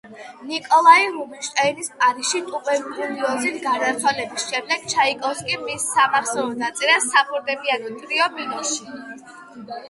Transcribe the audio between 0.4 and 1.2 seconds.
ნიკოლაი